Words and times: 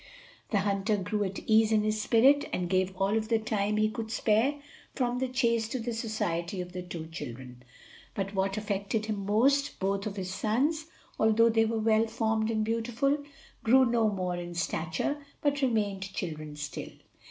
The 0.49 0.61
hunter 0.61 0.97
grew 0.97 1.23
at 1.25 1.37
ease 1.45 1.71
in 1.71 1.83
his 1.83 2.01
spirit 2.01 2.49
and 2.51 2.71
gave 2.71 2.97
all 2.97 3.15
of 3.15 3.27
the 3.29 3.37
time 3.37 3.77
he 3.77 3.87
could 3.87 4.09
spare 4.09 4.55
from 4.95 5.19
the 5.19 5.27
chase 5.27 5.69
to 5.69 5.79
the 5.79 5.93
society 5.93 6.59
of 6.59 6.71
the 6.71 6.81
two 6.81 7.05
children; 7.05 7.61
but 8.15 8.33
what 8.33 8.57
affected 8.57 9.05
him 9.05 9.27
most, 9.27 9.79
both 9.79 10.07
of 10.07 10.15
his 10.15 10.33
sons, 10.33 10.87
although 11.19 11.49
they 11.49 11.65
were 11.65 11.77
well 11.77 12.07
formed 12.07 12.49
and 12.49 12.65
beautiful, 12.65 13.15
grew 13.63 13.85
no 13.85 14.09
more 14.09 14.35
in 14.37 14.55
stature 14.55 15.23
but 15.43 15.61
remained 15.61 16.01
children 16.01 16.55
still. 16.55 16.89